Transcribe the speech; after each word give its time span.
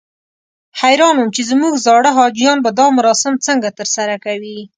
حیران 0.79 1.15
وم 1.17 1.29
چې 1.35 1.41
زموږ 1.51 1.73
زاړه 1.85 2.11
حاجیان 2.17 2.57
به 2.65 2.71
دا 2.79 2.87
مراسم 2.97 3.33
څنګه 3.47 3.69
ترسره 3.79 4.15
کوي. 4.25 4.59